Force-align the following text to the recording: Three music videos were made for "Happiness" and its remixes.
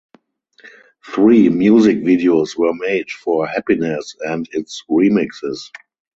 Three 1.13 1.47
music 1.49 1.97
videos 1.97 2.57
were 2.57 2.73
made 2.73 3.11
for 3.11 3.45
"Happiness" 3.45 4.15
and 4.21 4.49
its 4.51 4.83
remixes. 4.89 5.69